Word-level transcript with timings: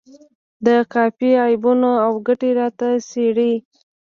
د 0.65 0.67
قافیې 0.93 1.33
عیبونه 1.45 1.91
او 2.05 2.13
ګټې 2.27 2.49
راته 2.59 2.87
څیړي. 3.09 3.53